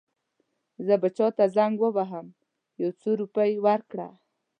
[0.85, 2.27] زه به چاته زنګ ووهم
[2.81, 4.07] یو څو روپۍ ورکړه.